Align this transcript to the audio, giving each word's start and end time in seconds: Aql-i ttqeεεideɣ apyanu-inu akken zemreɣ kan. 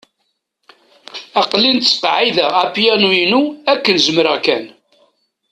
Aql-i 1.41 1.71
ttqeεεideɣ 1.75 2.51
apyanu-inu 2.63 3.41
akken 3.71 3.95
zemreɣ 4.05 4.37
kan. 4.45 4.65